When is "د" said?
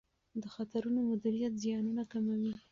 0.41-0.43